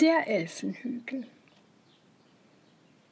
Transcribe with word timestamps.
Der 0.00 0.28
Elfenhügel 0.28 1.26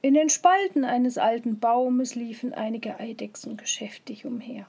In 0.02 0.14
den 0.14 0.28
Spalten 0.28 0.84
eines 0.84 1.18
alten 1.18 1.58
Baumes 1.58 2.14
liefen 2.14 2.54
einige 2.54 3.00
Eidechsen 3.00 3.56
geschäftig 3.56 4.24
umher. 4.24 4.68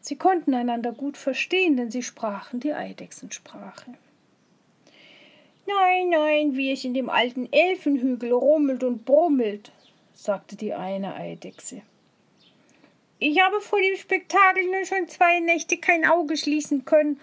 Sie 0.00 0.16
konnten 0.16 0.54
einander 0.54 0.92
gut 0.92 1.18
verstehen, 1.18 1.76
denn 1.76 1.90
sie 1.90 2.02
sprachen 2.02 2.60
die 2.60 2.72
Eidechsensprache. 2.72 3.92
Nein, 5.66 6.08
nein, 6.08 6.56
wie 6.56 6.72
es 6.72 6.82
in 6.82 6.94
dem 6.94 7.10
alten 7.10 7.46
Elfenhügel 7.52 8.32
rummelt 8.32 8.82
und 8.82 9.04
brummelt, 9.04 9.70
sagte 10.14 10.56
die 10.56 10.72
eine 10.72 11.14
Eidechse. 11.14 11.82
Ich 13.18 13.38
habe 13.38 13.60
vor 13.60 13.82
dem 13.82 13.98
Spektakel 13.98 14.64
nur 14.64 14.86
schon 14.86 15.08
zwei 15.08 15.40
Nächte 15.40 15.76
kein 15.76 16.06
Auge 16.06 16.38
schließen 16.38 16.86
können, 16.86 17.20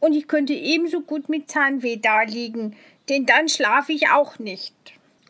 und 0.00 0.14
ich 0.14 0.28
könnte 0.28 0.52
ebenso 0.52 1.00
gut 1.00 1.30
mit 1.30 1.50
Zahnweh 1.50 1.96
daliegen, 1.96 2.76
denn 3.08 3.26
dann 3.26 3.48
schlafe 3.48 3.92
ich 3.92 4.08
auch 4.08 4.38
nicht. 4.38 4.74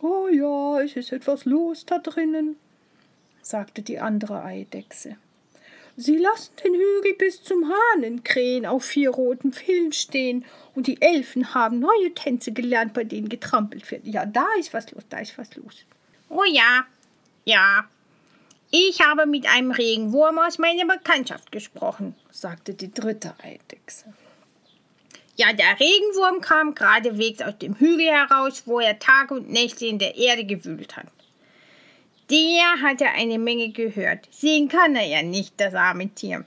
Oh 0.00 0.28
ja, 0.28 0.80
es 0.80 0.96
ist 0.96 1.12
etwas 1.12 1.44
los 1.44 1.86
da 1.86 1.98
drinnen, 1.98 2.56
sagte 3.42 3.82
die 3.82 4.00
andere 4.00 4.42
Eidechse. 4.44 5.16
Sie 5.96 6.16
lassen 6.16 6.52
den 6.64 6.74
Hügel 6.74 7.14
bis 7.16 7.42
zum 7.42 7.72
Hahnenkrähen 7.72 8.66
auf 8.66 8.84
vier 8.84 9.10
roten 9.10 9.52
Pfählen 9.52 9.92
stehen, 9.92 10.44
und 10.74 10.88
die 10.88 11.00
Elfen 11.00 11.54
haben 11.54 11.78
neue 11.78 12.12
Tänze 12.14 12.50
gelernt, 12.52 12.94
bei 12.94 13.04
denen 13.04 13.28
getrampelt 13.28 13.88
wird. 13.92 14.04
Ja, 14.06 14.26
da 14.26 14.46
ist 14.58 14.74
was 14.74 14.90
los, 14.90 15.04
da 15.08 15.18
ist 15.18 15.38
was 15.38 15.54
los. 15.54 15.84
Oh 16.28 16.42
ja, 16.44 16.84
ja. 17.44 17.88
Ich 18.72 19.00
habe 19.00 19.26
mit 19.26 19.46
einem 19.46 19.70
Regenwurm 19.70 20.38
aus 20.40 20.58
meiner 20.58 20.84
Bekanntschaft 20.84 21.52
gesprochen, 21.52 22.16
sagte 22.32 22.74
die 22.74 22.92
dritte 22.92 23.34
Eidechse. 23.40 24.12
Ja, 25.36 25.52
der 25.52 25.80
Regenwurm 25.80 26.40
kam 26.40 26.74
geradewegs 26.74 27.42
aus 27.42 27.58
dem 27.58 27.74
Hügel 27.74 28.06
heraus, 28.06 28.62
wo 28.66 28.78
er 28.78 28.98
Tag 29.00 29.32
und 29.32 29.50
Nächte 29.50 29.86
in 29.86 29.98
der 29.98 30.16
Erde 30.16 30.44
gewühlt 30.44 30.96
hat. 30.96 31.06
Der 32.30 32.80
hatte 32.82 33.06
eine 33.06 33.38
Menge 33.38 33.70
gehört. 33.70 34.28
Sehen 34.30 34.68
kann 34.68 34.94
er 34.94 35.06
ja 35.06 35.22
nicht, 35.22 35.54
das 35.58 35.74
arme 35.74 36.08
Tier. 36.08 36.44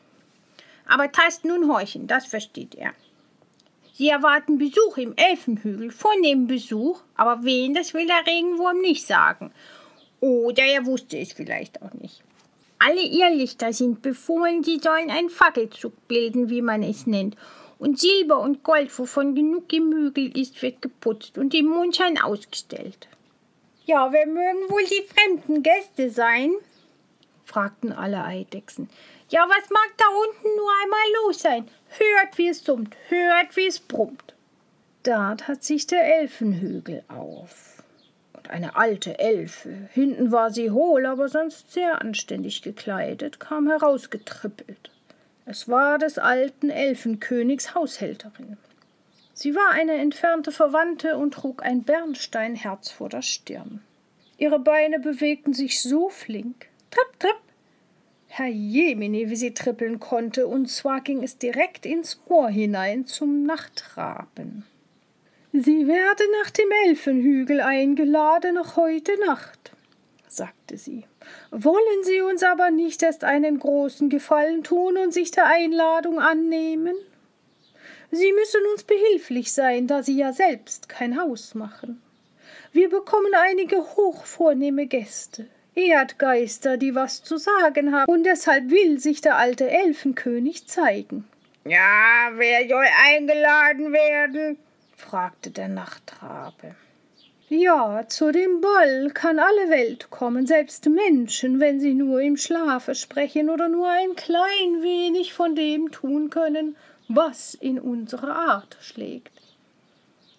Aber 0.88 1.12
Tasten 1.12 1.52
und 1.52 1.70
Horchen, 1.70 2.08
das 2.08 2.26
versteht 2.26 2.76
er. 2.76 2.94
Sie 3.94 4.08
erwarten 4.10 4.58
Besuch 4.58 4.98
im 4.98 5.16
Elfenhügel, 5.18 5.92
vornehmen 5.92 6.48
Besuch, 6.48 7.02
aber 7.16 7.44
wen, 7.44 7.74
das 7.74 7.94
will 7.94 8.08
der 8.08 8.26
Regenwurm 8.26 8.80
nicht 8.80 9.06
sagen. 9.06 9.52
Oder 10.20 10.64
er 10.64 10.86
wusste 10.86 11.18
es 11.18 11.34
vielleicht 11.34 11.82
auch 11.82 11.94
nicht. 11.94 12.24
Alle 12.80 13.02
Irrlichter 13.02 13.74
sind 13.74 14.02
befohlen, 14.02 14.64
sie 14.64 14.80
sollen 14.80 15.10
einen 15.10 15.30
Fackelzug 15.30 16.08
bilden, 16.08 16.50
wie 16.50 16.62
man 16.62 16.84
es 16.84 17.08
nennt, 17.08 17.36
und 17.80 18.00
Silber 18.00 18.39
und 18.39 18.64
Gold, 18.64 18.97
wovon 18.97 19.36
genug 19.36 19.72
im 19.73 19.92
Hügel 19.92 20.38
ist, 20.38 20.61
wird 20.61 20.81
geputzt 20.81 21.38
und 21.38 21.53
im 21.53 21.67
Mondschein 21.67 22.20
ausgestellt. 22.20 23.08
Ja, 23.86 24.11
wer 24.11 24.25
mögen 24.28 24.70
wohl 24.70 24.83
die 24.83 25.08
fremden 25.08 25.64
Gäste 25.64 26.09
sein? 26.09 26.53
fragten 27.45 27.94
alle 27.94 28.23
Eidechsen. 28.23 28.89
Ja, 29.30 29.48
was 29.48 29.70
mag 29.70 29.89
da 29.98 30.05
unten 30.08 30.58
nur 30.58 30.72
einmal 30.83 31.25
los 31.25 31.39
sein? 31.39 31.67
Hört, 31.89 32.38
wie 32.38 32.50
es 32.50 32.64
summt, 32.64 32.95
hört, 33.08 33.55
wie 33.55 33.67
es 33.67 33.80
brummt. 33.80 34.33
Da 35.03 35.36
tat 35.36 35.64
sich 35.64 35.88
der 35.88 36.20
Elfenhügel 36.20 37.03
auf. 37.08 37.81
Und 38.33 38.50
eine 38.50 38.75
alte 38.75 39.20
Elfe, 39.20 39.89
hinten 39.94 40.31
war 40.31 40.52
sie 40.52 40.72
hohl, 40.72 41.05
aber 41.05 41.30
sonst 41.30 41.72
sehr 41.72 42.02
anständig 42.02 42.61
gekleidet, 42.61 43.39
kam 43.39 43.67
herausgetrippelt. 43.67 44.92
Es 45.50 45.70
war 45.70 45.98
des 45.98 46.17
alten 46.17 46.70
Elfenkönigs 46.70 47.73
Haushälterin. 47.73 48.58
Sie 49.34 49.56
war 49.56 49.72
eine 49.72 49.94
entfernte 49.94 50.52
Verwandte 50.52 51.16
und 51.16 51.36
trug 51.36 51.64
ein 51.64 51.84
Bernsteinherz 51.84 52.92
vor 52.92 53.08
der 53.08 53.22
Stirn. 53.22 53.81
Ihre 54.38 54.59
Beine 54.59 55.00
bewegten 55.00 55.54
sich 55.54 55.81
so 55.81 56.09
flink. 56.09 56.67
Tripp, 56.92 57.20
tripp. 57.20 57.39
Herr 58.27 58.48
Jemini, 58.48 59.30
wie 59.30 59.38
sie 59.38 59.54
trippeln 59.54 60.02
konnte, 60.02 60.48
und 60.48 60.67
zwar 60.70 60.99
ging 60.99 61.23
es 61.23 61.38
direkt 61.38 61.86
ins 61.86 62.20
Ohr 62.27 62.49
hinein 62.49 63.05
zum 63.05 63.43
Nachtraben. 63.45 64.66
Sie 65.54 65.88
werde 65.88 66.23
nach 66.43 66.49
dem 66.52 66.70
Elfenhügel 66.88 67.61
eingeladen 67.61 68.55
noch 68.55 68.76
heute 68.76 69.14
Nacht, 69.26 69.72
sagte 70.27 70.77
sie. 70.77 71.05
Wollen 71.52 72.04
Sie 72.04 72.21
uns 72.21 72.43
aber 72.43 72.71
nicht 72.71 73.04
erst 73.04 73.23
einen 73.23 73.60
großen 73.60 74.10
Gefallen 74.10 74.64
tun 74.64 74.98
und 74.98 75.14
sich 75.14 75.32
der 75.32 75.45
Einladung 75.48 76.20
annehmen? 76.20 76.95
Sie 78.11 78.32
müssen 78.33 78.61
uns 78.71 78.83
behilflich 78.83 79.52
sein, 79.52 79.87
da 79.87 80.04
Sie 80.04 80.17
ja 80.17 80.32
selbst 80.32 80.87
kein 80.87 81.20
Haus 81.20 81.55
machen. 81.55 82.02
Wir 82.71 82.89
bekommen 82.89 83.33
einige 83.36 83.77
hochvornehme 83.77 84.87
Gäste, 84.87 85.48
Erdgeister, 85.76 86.77
die 86.77 86.95
was 86.95 87.23
zu 87.23 87.37
sagen 87.37 87.93
haben, 87.93 88.11
und 88.11 88.23
deshalb 88.23 88.70
will 88.70 88.99
sich 88.99 89.21
der 89.21 89.37
alte 89.37 89.70
Elfenkönig 89.70 90.67
zeigen. 90.67 91.27
Ja, 91.66 92.32
wer 92.33 92.67
soll 92.67 92.86
eingeladen 93.05 93.92
werden? 93.92 94.58
fragte 94.95 95.52
der 95.52 95.67
Nachtrabe. 95.67 96.76
Ja, 97.50 98.04
zu 98.10 98.34
dem 98.34 98.60
Ball 98.60 99.10
kann 99.14 99.40
alle 99.40 99.70
Welt 99.70 100.10
kommen, 100.10 100.46
selbst 100.46 100.86
Menschen, 100.90 101.62
wenn 101.62 101.80
sie 101.80 101.94
nur 101.94 102.20
im 102.20 102.36
Schlafe 102.36 102.94
sprechen 102.94 103.50
oder 103.50 103.70
nur 103.70 103.88
ein 103.88 104.18
klein 104.18 104.82
wenig 104.82 105.32
von 105.32 105.56
dem 105.56 105.90
tun 105.90 106.30
können, 106.30 106.76
was 107.08 107.54
in 107.54 107.80
unsere 107.80 108.34
Art 108.36 108.76
schlägt. 108.82 109.32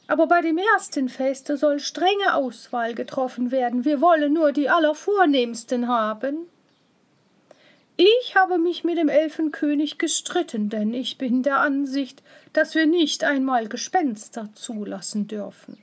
Aber 0.06 0.26
bei 0.26 0.42
dem 0.42 0.58
ersten 0.58 1.08
Feste 1.08 1.56
soll 1.56 1.80
strenge 1.80 2.34
Auswahl 2.34 2.92
getroffen 2.94 3.50
werden. 3.50 3.86
Wir 3.86 4.02
wollen 4.02 4.34
nur 4.34 4.52
die 4.52 4.68
Allervornehmsten 4.68 5.88
haben. 5.88 6.46
Ich 7.96 8.36
habe 8.36 8.58
mich 8.58 8.84
mit 8.84 8.98
dem 8.98 9.08
Elfenkönig 9.08 9.96
gestritten, 9.96 10.68
denn 10.68 10.92
ich 10.92 11.16
bin 11.16 11.42
der 11.42 11.60
Ansicht, 11.60 12.22
dass 12.52 12.74
wir 12.74 12.86
nicht 12.86 13.24
einmal 13.24 13.66
Gespenster 13.66 14.50
zulassen 14.54 15.26
dürfen. 15.26 15.78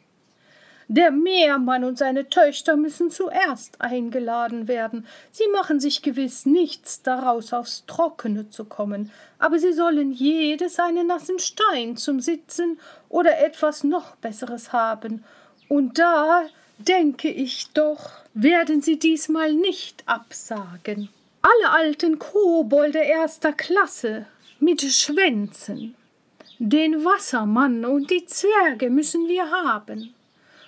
Der 0.87 1.09
Meermann 1.09 1.83
und 1.83 1.97
seine 1.97 2.29
Töchter 2.29 2.75
müssen 2.75 3.09
zuerst 3.09 3.81
eingeladen 3.81 4.67
werden. 4.67 5.07
Sie 5.31 5.47
machen 5.47 5.79
sich 5.79 6.03
gewiss 6.03 6.45
nichts 6.45 7.01
daraus, 7.01 7.53
aufs 7.53 7.85
Trockene 7.87 8.49
zu 8.51 8.65
kommen, 8.65 9.11
aber 9.39 9.57
sie 9.57 9.73
sollen 9.73 10.11
jedes 10.11 10.79
einen 10.79 11.07
nassen 11.07 11.39
Stein 11.39 11.97
zum 11.97 12.19
Sitzen 12.19 12.79
oder 13.09 13.39
etwas 13.39 13.83
noch 13.83 14.15
Besseres 14.17 14.73
haben. 14.73 15.23
Und 15.67 15.97
da, 15.97 16.43
denke 16.77 17.29
ich 17.29 17.71
doch, 17.73 18.11
werden 18.35 18.81
sie 18.81 18.99
diesmal 18.99 19.53
nicht 19.53 20.03
absagen. 20.05 21.09
Alle 21.41 21.71
alten 21.71 22.19
Kobolde 22.19 22.99
erster 22.99 23.53
Klasse 23.53 24.27
mit 24.59 24.81
Schwänzen. 24.81 25.95
Den 26.59 27.03
Wassermann 27.03 27.85
und 27.85 28.09
die 28.09 28.25
Zwerge 28.25 28.89
müssen 28.89 29.27
wir 29.27 29.49
haben. 29.49 30.14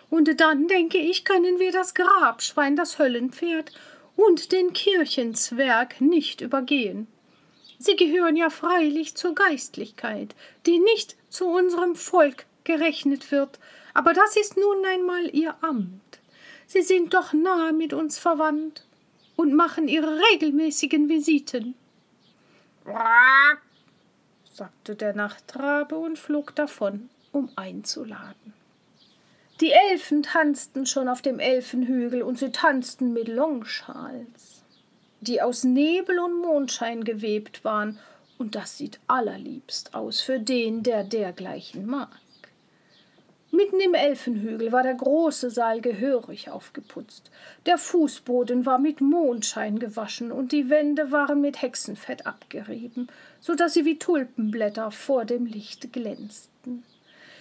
Und 0.09 0.40
dann, 0.40 0.68
denke 0.68 0.97
ich, 0.97 1.25
können 1.25 1.59
wir 1.59 1.72
das 1.72 1.94
Grabschwein, 1.94 2.75
das 2.75 2.97
Höllenpferd 2.97 3.72
und 4.16 4.51
den 4.51 4.73
Kirchenzwerg 4.73 6.01
nicht 6.01 6.41
übergehen. 6.41 7.07
Sie 7.79 7.95
gehören 7.95 8.35
ja 8.35 8.50
freilich 8.50 9.16
zur 9.16 9.35
Geistlichkeit, 9.35 10.35
die 10.66 10.79
nicht 10.79 11.16
zu 11.29 11.47
unserem 11.47 11.95
Volk 11.95 12.45
gerechnet 12.63 13.31
wird, 13.31 13.59
aber 13.94 14.13
das 14.13 14.35
ist 14.35 14.57
nun 14.57 14.85
einmal 14.85 15.34
ihr 15.35 15.56
Amt. 15.62 16.19
Sie 16.66 16.81
sind 16.81 17.13
doch 17.13 17.34
nahe 17.34 17.74
mit 17.74 17.94
uns 17.94 18.18
verwandt 18.18 18.85
und 19.35 19.53
machen 19.53 19.88
ihre 19.88 20.19
regelmäßigen 20.34 21.07
Visiten. 21.07 21.75
sagte 24.51 24.95
der 24.95 25.13
Nachtrabe 25.13 25.95
und 25.95 26.18
flog 26.18 26.56
davon, 26.56 27.09
um 27.31 27.50
einzuladen. 27.56 28.56
Die 29.59 29.71
Elfen 29.71 30.21
tanzten 30.21 30.86
schon 30.86 31.09
auf 31.09 31.24
dem 31.24 31.39
Elfenhügel, 31.39 32.21
und 32.21 32.38
sie 32.38 32.51
tanzten 32.51 33.13
mit 33.13 33.27
Longschals, 33.27 34.63
die 35.21 35.42
aus 35.42 35.63
Nebel 35.63 36.19
und 36.19 36.39
Mondschein 36.42 37.04
gewebt 37.04 37.63
waren, 37.63 37.98
und 38.38 38.54
das 38.54 38.77
sieht 38.77 39.00
allerliebst 39.07 39.95
aus 39.95 40.21
für 40.21 40.39
den, 40.39 40.83
der 40.83 41.04
dergleichen 41.04 41.88
mag. 41.88 42.09
Mitten 43.50 43.80
im 43.80 43.95
Elfenhügel 43.95 44.71
war 44.71 44.83
der 44.83 44.94
große 44.94 45.50
Saal 45.50 45.81
gehörig 45.81 46.51
aufgeputzt. 46.51 47.31
Der 47.65 47.80
Fußboden 47.80 48.68
war 48.68 48.77
mit 48.77 49.01
Mondschein 49.01 49.80
gewaschen 49.80 50.31
und 50.31 50.51
die 50.51 50.69
Wände 50.69 51.12
waren 51.12 51.42
mit 51.42 51.62
Hexenfett 51.63 52.27
abgerieben, 52.27 53.07
so 53.39 53.56
dass 53.56 53.74
sie 53.74 53.86
wie 53.86 53.98
Tulpenblätter 53.98 54.92
vor 54.92 55.25
dem 55.25 55.48
Licht 55.48 55.92
glänzten. 55.94 56.83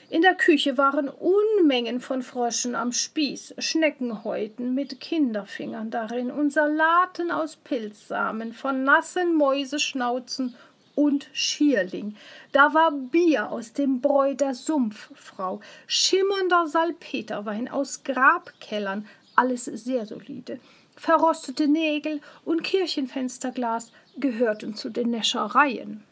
In 0.08 0.22
der 0.22 0.36
Küche 0.36 0.78
waren 0.78 1.08
Unmengen 1.08 1.98
von 1.98 2.22
Fröschen 2.22 2.76
am 2.76 2.92
Spieß, 2.92 3.56
Schneckenhäuten 3.58 4.72
mit 4.72 5.00
Kinderfingern 5.00 5.90
darin 5.90 6.30
und 6.30 6.52
Salaten 6.52 7.32
aus 7.32 7.56
Pilzsamen, 7.56 8.52
von 8.52 8.84
nassen 8.84 9.34
Mäuseschnauzen 9.34 10.54
und 10.94 11.28
Schierling. 11.32 12.14
Da 12.52 12.72
war 12.72 12.92
Bier 12.92 13.50
aus 13.50 13.72
dem 13.72 14.00
Bräu 14.00 14.34
der 14.34 14.54
Sumpffrau, 14.54 15.60
schimmernder 15.88 16.68
Salpeterwein 16.68 17.68
aus 17.68 18.04
Grabkellern, 18.04 19.08
alles 19.34 19.64
sehr 19.64 20.06
solide. 20.06 20.60
Verrostete 20.94 21.66
Nägel 21.66 22.20
und 22.44 22.62
Kirchenfensterglas 22.62 23.90
gehörten 24.18 24.76
zu 24.76 24.88
den 24.88 25.10
Näschereien. 25.10 26.05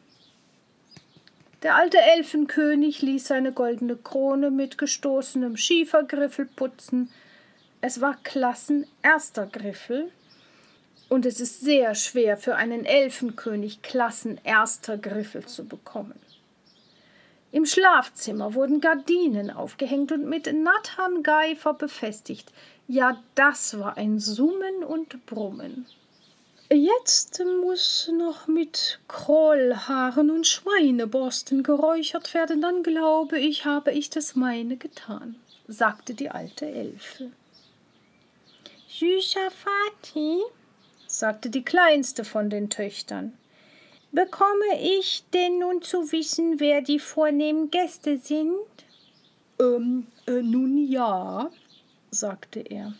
Der 1.64 1.76
alte 1.76 1.98
Elfenkönig 1.98 3.00
ließ 3.00 3.26
seine 3.26 3.50
goldene 3.50 3.96
Krone 3.96 4.50
mit 4.50 4.76
gestoßenem 4.76 5.56
Schiefergriffel 5.56 6.44
putzen. 6.44 7.10
Es 7.80 8.02
war 8.02 8.18
Klassen 8.22 8.86
erster 9.02 9.46
Griffel, 9.46 10.12
und 11.08 11.24
es 11.24 11.40
ist 11.40 11.62
sehr 11.62 11.94
schwer 11.94 12.36
für 12.36 12.56
einen 12.56 12.84
Elfenkönig 12.84 13.80
Klassen 13.80 14.38
erster 14.44 14.98
Griffel 14.98 15.46
zu 15.46 15.64
bekommen. 15.64 16.18
Im 17.50 17.64
Schlafzimmer 17.64 18.52
wurden 18.52 18.82
Gardinen 18.82 19.50
aufgehängt 19.50 20.12
und 20.12 20.28
mit 20.28 20.52
Natterngeifer 20.52 21.72
befestigt. 21.72 22.52
Ja, 22.88 23.22
das 23.36 23.78
war 23.78 23.96
ein 23.96 24.18
Summen 24.18 24.84
und 24.86 25.24
Brummen. 25.24 25.86
Jetzt 26.74 27.40
muss 27.62 28.10
noch 28.18 28.48
mit 28.48 28.98
Krollhaaren 29.06 30.28
und 30.28 30.44
Schweineborsten 30.44 31.62
geräuchert 31.62 32.34
werden, 32.34 32.60
dann 32.62 32.82
glaube 32.82 33.38
ich, 33.38 33.64
habe 33.64 33.92
ich 33.92 34.10
das 34.10 34.34
meine 34.34 34.76
getan, 34.76 35.36
sagte 35.68 36.14
die 36.14 36.30
alte 36.30 36.66
Elfe. 36.66 37.30
Süßer 38.88 39.52
Vati, 39.52 40.42
sagte 41.06 41.48
die 41.48 41.64
kleinste 41.64 42.24
von 42.24 42.50
den 42.50 42.70
Töchtern. 42.70 43.38
Bekomme 44.10 44.80
ich 44.82 45.22
denn 45.32 45.60
nun 45.60 45.80
zu 45.80 46.10
wissen, 46.10 46.58
wer 46.58 46.82
die 46.82 46.98
vornehmen 46.98 47.70
Gäste 47.70 48.18
sind? 48.18 48.56
Ähm, 49.60 50.08
äh, 50.26 50.42
nun 50.42 50.76
ja, 50.76 51.50
sagte 52.10 52.58
er. 52.58 52.94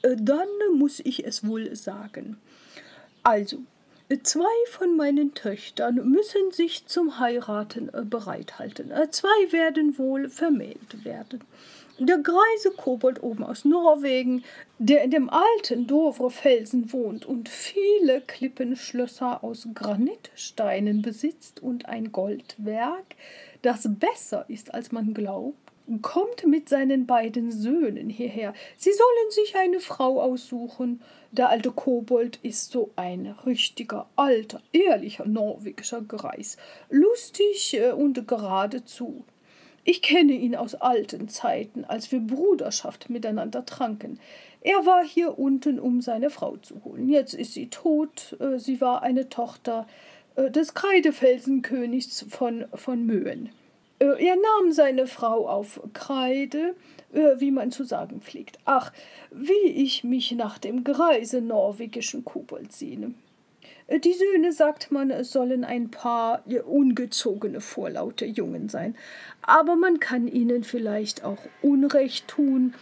Äh, 0.00 0.16
dann 0.18 0.48
muss 0.72 1.00
ich 1.00 1.26
es 1.26 1.46
wohl 1.46 1.76
sagen. 1.76 2.38
Also, 3.24 3.58
zwei 4.22 4.44
von 4.70 4.96
meinen 4.96 5.34
Töchtern 5.34 5.96
müssen 6.08 6.52
sich 6.52 6.86
zum 6.86 7.18
Heiraten 7.18 7.88
äh, 7.92 8.02
bereithalten. 8.04 8.90
Äh, 8.90 9.10
zwei 9.10 9.50
werden 9.50 9.98
wohl 9.98 10.28
vermählt 10.28 11.04
werden 11.04 11.40
der 11.98 12.18
greise 12.18 12.72
Kobold 12.76 13.22
oben 13.22 13.44
aus 13.44 13.64
Norwegen, 13.64 14.42
der 14.78 15.04
in 15.04 15.10
dem 15.10 15.30
alten 15.30 15.86
Dovre-Felsen 15.86 16.92
wohnt 16.92 17.24
und 17.24 17.48
viele 17.48 18.20
Klippenschlösser 18.20 19.44
aus 19.44 19.68
Granitsteinen 19.74 21.02
besitzt 21.02 21.62
und 21.62 21.86
ein 21.86 22.10
Goldwerk, 22.10 23.14
das 23.62 23.88
besser 23.88 24.44
ist, 24.48 24.74
als 24.74 24.90
man 24.90 25.14
glaubt, 25.14 25.63
kommt 26.02 26.46
mit 26.46 26.68
seinen 26.68 27.06
beiden 27.06 27.52
Söhnen 27.52 28.08
hierher. 28.08 28.54
Sie 28.76 28.92
sollen 28.92 29.30
sich 29.30 29.56
eine 29.56 29.80
Frau 29.80 30.20
aussuchen. 30.20 31.02
Der 31.30 31.50
alte 31.50 31.72
Kobold 31.72 32.38
ist 32.42 32.70
so 32.70 32.90
ein 32.96 33.34
richtiger, 33.44 34.06
alter, 34.16 34.62
ehrlicher 34.72 35.26
norwegischer 35.26 36.00
Greis, 36.02 36.56
lustig 36.90 37.74
äh, 37.74 37.90
und 37.90 38.26
geradezu. 38.26 39.24
Ich 39.86 40.00
kenne 40.00 40.32
ihn 40.32 40.56
aus 40.56 40.74
alten 40.74 41.28
Zeiten, 41.28 41.84
als 41.84 42.10
wir 42.10 42.20
Bruderschaft 42.20 43.10
miteinander 43.10 43.66
tranken. 43.66 44.18
Er 44.62 44.86
war 44.86 45.04
hier 45.04 45.38
unten, 45.38 45.78
um 45.78 46.00
seine 46.00 46.30
Frau 46.30 46.56
zu 46.56 46.82
holen. 46.84 47.10
Jetzt 47.10 47.34
ist 47.34 47.52
sie 47.52 47.68
tot. 47.68 48.36
Äh, 48.40 48.58
sie 48.58 48.80
war 48.80 49.02
eine 49.02 49.28
Tochter 49.28 49.86
äh, 50.36 50.50
des 50.50 50.72
Kreidefelsenkönigs 50.72 52.24
von, 52.30 52.64
von 52.72 53.04
Möhen. 53.04 53.50
Äh, 54.04 54.26
er 54.26 54.36
nahm 54.36 54.72
seine 54.72 55.06
Frau 55.06 55.48
auf 55.48 55.80
Kreide, 55.92 56.74
wie 57.38 57.52
man 57.52 57.70
zu 57.70 57.84
sagen 57.84 58.20
pflegt. 58.20 58.58
Ach, 58.64 58.92
wie 59.30 59.68
ich 59.68 60.02
mich 60.02 60.32
nach 60.32 60.58
dem 60.58 60.82
greise 60.82 61.40
norwegischen 61.40 62.24
Kobold 62.24 62.72
sehne. 62.72 63.14
Äh, 63.86 64.00
die 64.00 64.12
Söhne, 64.12 64.52
sagt 64.52 64.90
man, 64.90 65.24
sollen 65.24 65.64
ein 65.64 65.90
paar 65.90 66.42
ungezogene, 66.66 67.60
vorlaute 67.60 68.26
Jungen 68.26 68.68
sein. 68.68 68.96
Aber 69.42 69.76
man 69.76 70.00
kann 70.00 70.28
ihnen 70.28 70.64
vielleicht 70.64 71.24
auch 71.24 71.38
Unrecht 71.62 72.28
tun, 72.28 72.74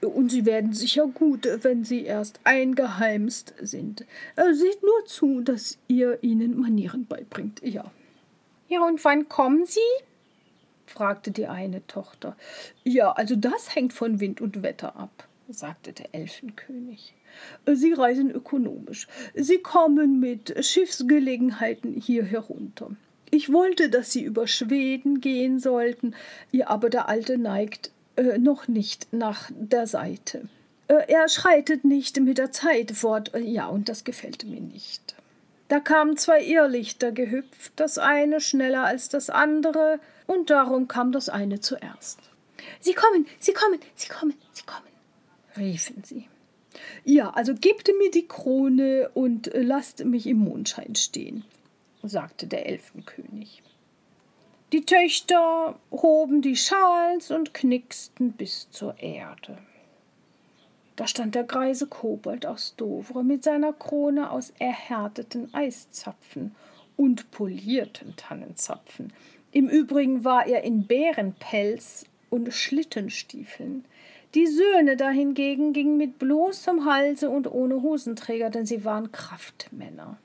und 0.00 0.32
sie 0.32 0.46
werden 0.46 0.72
sicher 0.72 1.06
gut, 1.06 1.46
wenn 1.62 1.84
sie 1.84 2.02
erst 2.02 2.40
eingeheimst 2.42 3.54
sind. 3.60 4.04
Äh, 4.34 4.52
seht 4.52 4.82
nur 4.82 5.04
zu, 5.06 5.42
dass 5.42 5.78
ihr 5.86 6.18
ihnen 6.22 6.58
Manieren 6.58 7.06
beibringt, 7.06 7.62
ja. 7.62 7.84
Ja, 8.68 8.84
und 8.84 9.04
wann 9.04 9.28
kommen 9.28 9.64
sie? 9.64 9.78
Fragte 10.92 11.30
die 11.30 11.46
eine 11.46 11.86
Tochter. 11.86 12.36
Ja, 12.84 13.12
also 13.12 13.34
das 13.36 13.74
hängt 13.74 13.92
von 13.92 14.20
Wind 14.20 14.40
und 14.40 14.62
Wetter 14.62 14.96
ab, 14.96 15.26
sagte 15.48 15.92
der 15.92 16.14
Elfenkönig. 16.14 17.14
Sie 17.66 17.92
reisen 17.92 18.30
ökonomisch. 18.30 19.08
Sie 19.34 19.58
kommen 19.58 20.20
mit 20.20 20.54
Schiffsgelegenheiten 20.64 21.94
hier 21.94 22.24
herunter. 22.24 22.90
Ich 23.30 23.50
wollte, 23.50 23.88
dass 23.88 24.12
Sie 24.12 24.22
über 24.22 24.46
Schweden 24.46 25.22
gehen 25.22 25.58
sollten, 25.58 26.14
ja, 26.50 26.68
aber 26.68 26.90
der 26.90 27.08
Alte 27.08 27.38
neigt 27.38 27.90
äh, 28.16 28.36
noch 28.36 28.68
nicht 28.68 29.10
nach 29.12 29.50
der 29.54 29.86
Seite. 29.86 30.48
Äh, 30.88 31.10
er 31.10 31.28
schreitet 31.30 31.84
nicht 31.84 32.20
mit 32.20 32.36
der 32.36 32.52
Zeit 32.52 32.92
fort, 32.92 33.32
äh, 33.32 33.40
ja, 33.40 33.68
und 33.68 33.88
das 33.88 34.04
gefällt 34.04 34.44
mir 34.44 34.60
nicht. 34.60 35.14
Da 35.72 35.80
kamen 35.80 36.18
zwei 36.18 36.44
Irrlichter 36.44 37.12
gehüpft, 37.12 37.72
das 37.76 37.96
eine 37.96 38.42
schneller 38.42 38.84
als 38.84 39.08
das 39.08 39.30
andere, 39.30 40.00
und 40.26 40.50
darum 40.50 40.86
kam 40.86 41.12
das 41.12 41.30
eine 41.30 41.60
zuerst. 41.60 42.18
Sie 42.80 42.92
kommen, 42.92 43.26
sie 43.38 43.54
kommen, 43.54 43.80
sie 43.94 44.10
kommen, 44.10 44.34
sie 44.52 44.64
kommen, 44.64 44.90
riefen 45.56 46.04
sie. 46.04 46.28
Ja, 47.04 47.30
also 47.30 47.54
gebt 47.54 47.88
mir 47.98 48.10
die 48.10 48.28
Krone 48.28 49.08
und 49.14 49.54
äh, 49.54 49.62
lasst 49.62 50.04
mich 50.04 50.26
im 50.26 50.40
Mondschein 50.40 50.94
stehen, 50.94 51.42
sagte 52.02 52.46
der 52.46 52.66
Elfenkönig. 52.66 53.62
Die 54.74 54.84
Töchter 54.84 55.80
hoben 55.90 56.42
die 56.42 56.56
Schals 56.56 57.30
und 57.30 57.54
knicksten 57.54 58.32
bis 58.32 58.70
zur 58.70 58.98
Erde. 58.98 59.56
Da 60.96 61.06
stand 61.06 61.34
der 61.34 61.44
greise 61.44 61.86
Kobold 61.86 62.44
aus 62.44 62.74
Dovre 62.76 63.24
mit 63.24 63.44
seiner 63.44 63.72
Krone 63.72 64.30
aus 64.30 64.52
erhärteten 64.58 65.52
Eiszapfen 65.54 66.54
und 66.96 67.30
polierten 67.30 68.14
Tannenzapfen. 68.16 69.12
Im 69.52 69.68
Übrigen 69.68 70.24
war 70.24 70.46
er 70.46 70.64
in 70.64 70.86
Bärenpelz 70.86 72.04
und 72.30 72.52
Schlittenstiefeln. 72.52 73.84
Die 74.34 74.46
Söhne 74.46 74.96
dahingegen 74.96 75.72
gingen 75.72 75.98
mit 75.98 76.18
bloßem 76.18 76.86
Halse 76.86 77.28
und 77.28 77.50
ohne 77.50 77.82
Hosenträger, 77.82 78.48
denn 78.48 78.64
sie 78.64 78.84
waren 78.84 79.12
Kraftmänner. 79.12 80.16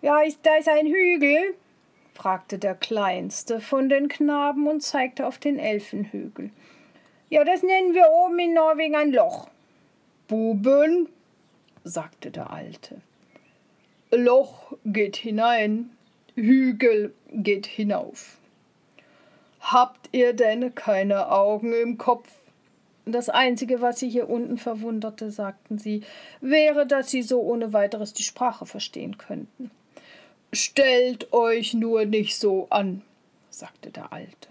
Ja, 0.00 0.20
ist 0.20 0.40
das 0.42 0.66
ein 0.68 0.86
Hügel? 0.86 1.54
fragte 2.14 2.58
der 2.58 2.74
kleinste 2.74 3.60
von 3.60 3.88
den 3.88 4.08
Knaben 4.08 4.66
und 4.66 4.82
zeigte 4.82 5.26
auf 5.26 5.38
den 5.38 5.58
Elfenhügel. 5.58 6.50
Ja, 7.28 7.44
das 7.44 7.62
nennen 7.62 7.94
wir 7.94 8.08
oben 8.10 8.38
in 8.38 8.54
Norwegen 8.54 8.96
ein 8.96 9.12
Loch. 9.12 9.48
Buben, 10.30 11.08
sagte 11.82 12.30
der 12.30 12.50
Alte. 12.50 13.00
Loch 14.12 14.72
geht 14.84 15.16
hinein, 15.16 15.90
Hügel 16.36 17.12
geht 17.32 17.66
hinauf. 17.66 18.38
Habt 19.58 20.08
ihr 20.12 20.32
denn 20.32 20.72
keine 20.76 21.32
Augen 21.32 21.72
im 21.72 21.98
Kopf? 21.98 22.30
Das 23.06 23.28
Einzige, 23.28 23.80
was 23.80 23.98
sie 23.98 24.08
hier 24.08 24.30
unten 24.30 24.56
verwunderte, 24.56 25.32
sagten 25.32 25.78
sie, 25.78 26.04
wäre, 26.40 26.86
dass 26.86 27.10
sie 27.10 27.22
so 27.22 27.40
ohne 27.40 27.72
weiteres 27.72 28.12
die 28.12 28.22
Sprache 28.22 28.66
verstehen 28.66 29.18
könnten. 29.18 29.72
Stellt 30.52 31.32
euch 31.32 31.74
nur 31.74 32.04
nicht 32.04 32.38
so 32.38 32.68
an, 32.70 33.02
sagte 33.50 33.90
der 33.90 34.12
Alte. 34.12 34.50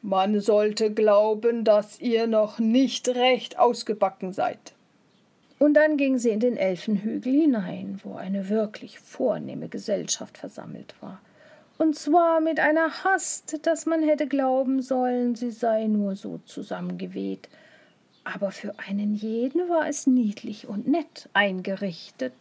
Man 0.00 0.40
sollte 0.40 0.94
glauben, 0.94 1.64
dass 1.64 2.00
ihr 2.00 2.26
noch 2.26 2.58
nicht 2.58 3.06
recht 3.08 3.58
ausgebacken 3.58 4.32
seid. 4.32 4.72
Und 5.58 5.74
dann 5.74 5.96
ging 5.96 6.18
sie 6.18 6.30
in 6.30 6.40
den 6.40 6.56
Elfenhügel 6.56 7.32
hinein, 7.32 8.00
wo 8.04 8.14
eine 8.14 8.48
wirklich 8.48 9.00
vornehme 9.00 9.68
Gesellschaft 9.68 10.38
versammelt 10.38 10.94
war 11.00 11.20
und 11.78 11.94
zwar 11.94 12.40
mit 12.40 12.58
einer 12.58 13.04
Hast, 13.04 13.64
dass 13.66 13.86
man 13.86 14.02
hätte 14.02 14.26
glauben 14.26 14.82
sollen, 14.82 15.36
sie 15.36 15.52
sei 15.52 15.86
nur 15.86 16.16
so 16.16 16.40
zusammengeweht. 16.44 17.48
Aber 18.24 18.50
für 18.50 18.74
einen 18.78 19.14
jeden 19.14 19.68
war 19.68 19.88
es 19.88 20.06
niedlich 20.06 20.68
und 20.68 20.88
nett 20.88 21.28
eingerichtet. 21.32 22.34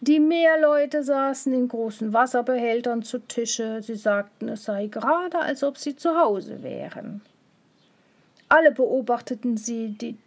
Die 0.00 0.18
Meerleute 0.18 1.04
saßen 1.04 1.52
in 1.54 1.68
großen 1.68 2.12
Wasserbehältern 2.12 3.02
zu 3.02 3.20
Tische, 3.20 3.80
sie 3.80 3.94
sagten, 3.94 4.48
es 4.48 4.64
sei 4.64 4.88
gerade, 4.88 5.38
als 5.38 5.62
ob 5.62 5.78
sie 5.78 5.94
zu 5.94 6.18
Hause 6.18 6.64
wären. 6.64 7.22
Alle 8.48 8.72
beobachteten 8.72 9.56
sie 9.56 9.90
die 9.90 10.18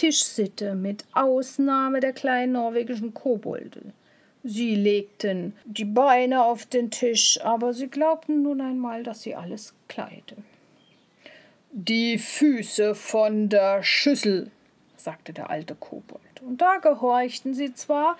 Tischsitte 0.00 0.74
mit 0.76 1.04
Ausnahme 1.12 2.00
der 2.00 2.14
kleinen 2.14 2.52
norwegischen 2.52 3.12
Kobolde. 3.12 3.92
Sie 4.42 4.74
legten 4.74 5.54
die 5.66 5.84
Beine 5.84 6.42
auf 6.42 6.64
den 6.64 6.90
Tisch, 6.90 7.38
aber 7.44 7.74
sie 7.74 7.88
glaubten 7.88 8.42
nun 8.42 8.62
einmal, 8.62 9.02
dass 9.02 9.20
sie 9.20 9.34
alles 9.34 9.74
kleide. 9.88 10.36
Die 11.72 12.16
Füße 12.16 12.94
von 12.94 13.50
der 13.50 13.82
Schüssel, 13.82 14.50
sagte 14.96 15.34
der 15.34 15.50
alte 15.50 15.74
Kobold, 15.74 16.40
und 16.40 16.62
da 16.62 16.78
gehorchten 16.78 17.52
sie 17.52 17.74
zwar, 17.74 18.16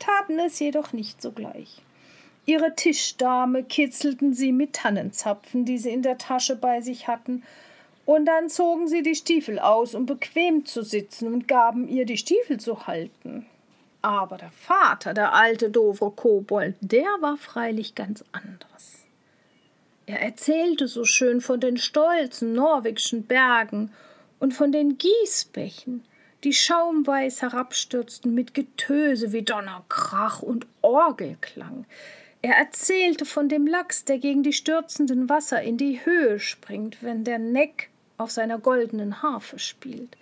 taten 0.00 0.40
es 0.40 0.58
jedoch 0.58 0.92
nicht 0.92 1.22
sogleich. 1.22 1.82
Ihre 2.46 2.74
Tischdame 2.74 3.62
kitzelten 3.62 4.34
sie 4.34 4.50
mit 4.50 4.72
Tannenzapfen, 4.72 5.64
die 5.64 5.78
sie 5.78 5.90
in 5.90 6.02
der 6.02 6.18
Tasche 6.18 6.56
bei 6.56 6.80
sich 6.80 7.06
hatten, 7.06 7.44
und 8.06 8.24
dann 8.24 8.48
zogen 8.48 8.86
sie 8.86 9.02
die 9.02 9.16
Stiefel 9.16 9.58
aus, 9.58 9.94
um 9.94 10.06
bequem 10.06 10.64
zu 10.64 10.82
sitzen, 10.82 11.34
und 11.34 11.48
gaben 11.48 11.88
ihr 11.88 12.06
die 12.06 12.16
Stiefel 12.16 12.58
zu 12.58 12.86
halten. 12.86 13.44
Aber 14.00 14.38
der 14.38 14.52
Vater, 14.52 15.12
der 15.12 15.34
alte 15.34 15.70
doofe 15.70 16.12
Kobold, 16.14 16.76
der 16.80 17.08
war 17.20 17.36
freilich 17.36 17.96
ganz 17.96 18.24
anderes. 18.30 19.04
Er 20.06 20.22
erzählte 20.22 20.86
so 20.86 21.04
schön 21.04 21.40
von 21.40 21.58
den 21.58 21.76
stolzen 21.76 22.52
norwegischen 22.52 23.24
Bergen 23.24 23.92
und 24.38 24.54
von 24.54 24.70
den 24.70 24.98
Gießbächen, 24.98 26.04
die 26.44 26.52
schaumweiß 26.52 27.42
herabstürzten 27.42 28.32
mit 28.32 28.54
Getöse 28.54 29.32
wie 29.32 29.42
Donnerkrach 29.42 30.42
und 30.42 30.68
Orgelklang. 30.80 31.86
Er 32.40 32.54
erzählte 32.54 33.24
von 33.24 33.48
dem 33.48 33.66
Lachs, 33.66 34.04
der 34.04 34.18
gegen 34.18 34.44
die 34.44 34.52
stürzenden 34.52 35.28
Wasser 35.28 35.60
in 35.62 35.76
die 35.76 36.06
Höhe 36.06 36.38
springt, 36.38 37.02
wenn 37.02 37.24
der 37.24 37.40
Neck 37.40 37.90
auf 38.18 38.30
seiner 38.30 38.58
goldenen 38.58 39.22
Harfe 39.22 39.58
spielt. 39.58 40.16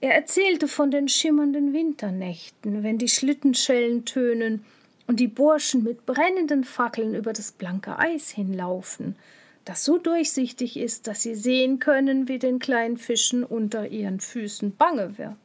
Er 0.00 0.14
erzählte 0.14 0.66
von 0.66 0.90
den 0.90 1.08
schimmernden 1.08 1.72
Winternächten, 1.72 2.82
wenn 2.82 2.98
die 2.98 3.08
Schlittenschellen 3.08 4.04
tönen 4.04 4.64
und 5.06 5.20
die 5.20 5.28
Burschen 5.28 5.82
mit 5.82 6.06
brennenden 6.06 6.64
Fackeln 6.64 7.14
über 7.14 7.32
das 7.32 7.52
blanke 7.52 7.98
Eis 7.98 8.30
hinlaufen, 8.30 9.16
das 9.64 9.84
so 9.84 9.98
durchsichtig 9.98 10.78
ist, 10.78 11.06
dass 11.06 11.22
sie 11.22 11.34
sehen 11.34 11.80
können, 11.80 12.28
wie 12.28 12.38
den 12.38 12.58
kleinen 12.58 12.96
Fischen 12.96 13.44
unter 13.44 13.88
ihren 13.88 14.20
Füßen 14.20 14.74
bange 14.76 15.18
wird. 15.18 15.36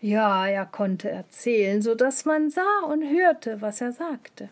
Ja, 0.00 0.46
er 0.46 0.66
konnte 0.66 1.10
erzählen, 1.10 1.82
so 1.82 1.94
dass 1.94 2.24
man 2.24 2.50
sah 2.50 2.84
und 2.86 3.02
hörte, 3.02 3.60
was 3.60 3.80
er 3.80 3.92
sagte. 3.92 4.48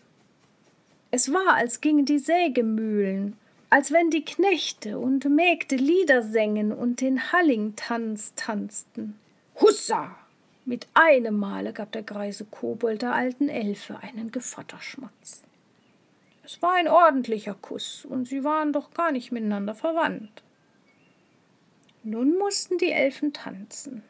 Es 1.11 1.31
war, 1.31 1.55
als 1.55 1.79
gingen 1.79 2.05
die 2.05 2.19
Sägemühlen 2.19 3.37
als 3.69 3.91
wenn 3.91 4.09
die 4.09 4.23
Knechte 4.23 4.97
und 4.97 5.25
Mägde 5.25 5.75
Lieder 5.75 6.23
sängen 6.23 6.71
und 6.71 7.01
den 7.01 7.31
Hallingtanz 7.31 8.33
tanzten. 8.35 9.19
Hussa! 9.59 10.15
Mit 10.63 10.87
einem 10.93 11.37
Male 11.37 11.71
gab 11.71 11.93
der 11.93 12.03
greise 12.03 12.45
Kobold 12.45 13.01
der 13.01 13.13
alten 13.13 13.47
Elfe 13.47 13.99
einen 14.01 14.31
Gevatterschmatz. 14.31 15.43
Es 16.43 16.61
war 16.61 16.73
ein 16.73 16.89
ordentlicher 16.89 17.55
Kuss, 17.55 18.05
und 18.05 18.27
sie 18.27 18.43
waren 18.43 18.73
doch 18.73 18.93
gar 18.93 19.11
nicht 19.11 19.31
miteinander 19.31 19.75
verwandt. 19.75 20.43
Nun 22.03 22.37
mussten 22.37 22.77
die 22.77 22.91
Elfen 22.91 23.31
tanzen, 23.31 24.03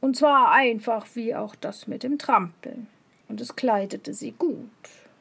und 0.00 0.16
zwar 0.16 0.52
einfach 0.52 1.06
wie 1.14 1.34
auch 1.34 1.54
das 1.56 1.88
mit 1.88 2.02
dem 2.04 2.18
Trampeln, 2.18 2.86
und 3.28 3.40
es 3.40 3.56
kleidete 3.56 4.14
sie 4.14 4.32
gut. 4.32 4.70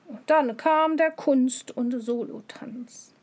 Und 0.08 0.20
dann 0.28 0.56
kam 0.56 0.98
der 0.98 1.12
Kunst- 1.12 1.76
und 1.76 2.00
Solotanz 2.00 3.15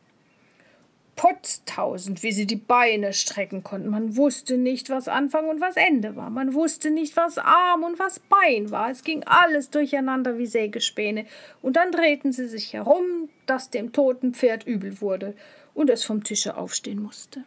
potztausend, 1.23 2.25
wie 2.25 2.33
sie 2.33 2.49
die 2.49 2.57
Beine 2.57 3.13
strecken 3.13 3.63
konnten. 3.63 3.91
Man 3.91 4.17
wusste 4.17 4.57
nicht, 4.59 4.91
was 4.91 5.07
Anfang 5.07 5.49
und 5.49 5.61
was 5.61 5.77
Ende 5.77 6.17
war. 6.17 6.31
Man 6.31 6.53
wusste 6.53 6.91
nicht, 6.91 7.17
was 7.17 7.39
Arm 7.39 7.85
und 7.85 8.01
was 8.01 8.19
Bein 8.19 8.73
war. 8.73 8.91
Es 8.91 9.05
ging 9.05 9.23
alles 9.23 9.71
durcheinander 9.71 10.37
wie 10.37 10.47
Sägespäne. 10.47 11.27
Und 11.63 11.77
dann 11.77 11.93
drehten 11.93 12.33
sie 12.33 12.49
sich 12.49 12.73
herum, 12.73 13.29
dass 13.47 13.71
dem 13.71 13.93
toten 13.93 14.35
Pferd 14.35 14.67
übel 14.67 15.01
wurde 15.01 15.37
und 15.75 15.91
es 15.91 16.03
vom 16.03 16.25
Tische 16.25 16.57
aufstehen 16.57 17.01
musste. 17.01 17.45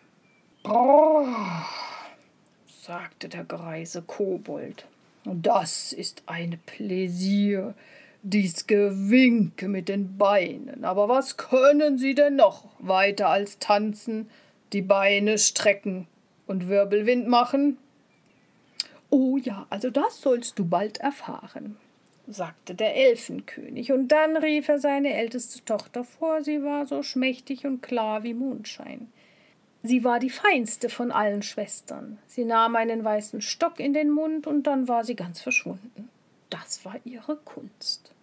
Brrr, 0.64 1.66
sagte 2.82 3.28
der 3.28 3.44
greise 3.44 4.04
Kobold. 4.04 4.86
Das 5.26 5.92
ist 5.92 6.24
ein 6.28 6.62
Pläsier 6.66 7.76
dies 8.28 8.66
Gewinke 8.66 9.68
mit 9.68 9.88
den 9.88 10.18
Beinen. 10.18 10.84
Aber 10.84 11.08
was 11.08 11.38
können 11.38 12.00
Sie 12.00 12.16
denn 12.16 12.36
noch 12.36 12.66
weiter 12.80 13.30
als 13.30 13.60
tanzen, 13.60 14.30
die 14.74 14.82
Beine 14.82 15.38
strecken 15.38 16.08
und 16.48 16.68
Wirbelwind 16.68 17.28
machen? 17.28 17.78
Oh 19.12 19.38
ja, 19.38 19.68
also 19.70 19.92
das 19.92 20.22
sollst 20.22 20.58
du 20.58 20.66
bald 20.66 20.98
erfahren, 20.98 21.78
sagte 22.28 22.74
der 22.74 22.96
Elfenkönig, 22.96 23.92
und 23.92 24.08
dann 24.08 24.36
rief 24.38 24.70
er 24.70 24.80
seine 24.80 25.14
älteste 25.14 25.64
Tochter 25.64 26.04
vor, 26.04 26.44
sie 26.44 26.64
war 26.64 26.88
so 26.88 27.04
schmächtig 27.04 27.68
und 27.68 27.84
klar 27.84 28.24
wie 28.24 28.34
Mondschein. 28.34 29.08
Sie 29.84 30.04
war 30.04 30.18
die 30.18 30.32
feinste 30.32 30.90
von 30.90 31.12
allen 31.12 31.44
Schwestern. 31.44 32.18
Sie 32.26 32.44
nahm 32.44 32.76
einen 32.76 33.04
weißen 33.04 33.42
Stock 33.42 33.80
in 33.80 33.94
den 33.94 34.10
Mund, 34.10 34.48
und 34.48 34.64
dann 34.64 34.88
war 34.88 35.04
sie 35.04 35.16
ganz 35.16 35.42
verschwunden. 35.42 36.10
Das 36.50 36.84
war 36.84 36.96
ihre 37.06 37.36
Kunst. 37.36 38.15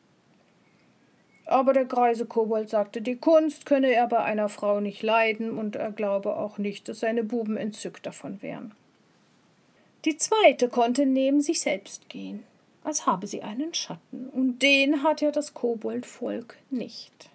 Aber 1.52 1.74
der 1.74 1.84
greise 1.84 2.24
Kobold 2.24 2.70
sagte, 2.70 3.02
die 3.02 3.16
Kunst 3.16 3.66
könne 3.66 3.92
er 3.92 4.08
bei 4.08 4.20
einer 4.20 4.48
Frau 4.48 4.80
nicht 4.80 5.02
leiden, 5.02 5.50
und 5.58 5.76
er 5.76 5.92
glaube 5.92 6.34
auch 6.36 6.56
nicht, 6.56 6.88
dass 6.88 7.00
seine 7.00 7.24
Buben 7.24 7.58
entzückt 7.58 8.06
davon 8.06 8.40
wären. 8.40 8.72
Die 10.06 10.16
zweite 10.16 10.70
konnte 10.70 11.04
neben 11.04 11.42
sich 11.42 11.60
selbst 11.60 12.08
gehen, 12.08 12.42
als 12.84 13.06
habe 13.06 13.26
sie 13.26 13.42
einen 13.42 13.74
Schatten, 13.74 14.30
und 14.32 14.62
den 14.62 15.02
hat 15.02 15.20
ja 15.20 15.30
das 15.30 15.52
Koboldvolk 15.52 16.56
nicht. 16.70 17.28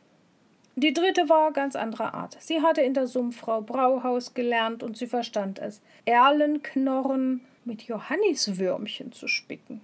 Die 0.75 0.93
dritte 0.93 1.29
war 1.29 1.51
ganz 1.51 1.75
anderer 1.75 2.15
Art. 2.15 2.38
Sie 2.39 2.62
hatte 2.62 2.81
in 2.81 2.95
der 2.95 3.05
Sumpffrau 3.05 3.62
Brauhaus 3.62 4.33
gelernt 4.33 4.81
und 4.81 4.97
sie 4.97 5.07
verstand 5.07 5.59
es, 5.59 5.79
Erlenknorren 6.05 7.41
mit 7.65 7.83
Johanniswürmchen 7.83 9.12
zu 9.12 9.27
spicken. 9.27 9.81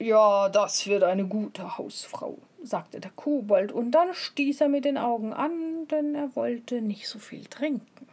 Ja, 0.00 0.48
das 0.48 0.86
wird 0.86 1.02
eine 1.02 1.24
gute 1.26 1.76
Hausfrau, 1.76 2.38
sagte 2.62 3.00
der 3.00 3.10
Kobold, 3.10 3.72
und 3.72 3.90
dann 3.90 4.14
stieß 4.14 4.60
er 4.60 4.68
mit 4.68 4.84
den 4.84 4.96
Augen 4.96 5.32
an, 5.32 5.88
denn 5.90 6.14
er 6.14 6.36
wollte 6.36 6.80
nicht 6.80 7.08
so 7.08 7.18
viel 7.18 7.44
trinken. 7.46 8.06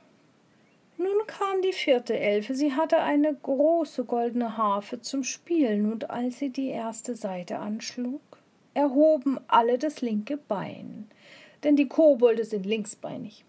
Nun 0.98 1.28
kam 1.28 1.62
die 1.62 1.74
vierte 1.74 2.18
Elfe, 2.18 2.56
sie 2.56 2.74
hatte 2.74 2.98
eine 3.04 3.36
große 3.36 4.06
goldene 4.06 4.58
Harfe 4.58 5.02
zum 5.02 5.24
Spielen, 5.24 5.92
und 5.92 6.10
als 6.10 6.40
sie 6.40 6.50
die 6.50 6.70
erste 6.70 7.14
Seite 7.14 7.60
anschlug, 7.60 8.22
erhoben 8.74 9.40
alle 9.48 9.78
das 9.78 10.02
linke 10.02 10.38
Bein, 10.38 11.08
denn 11.64 11.76
die 11.76 11.88
Kobolde 11.88 12.46
sind 12.46 12.66
linksbeinig. 12.66 13.46